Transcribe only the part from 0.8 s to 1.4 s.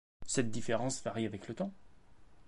varie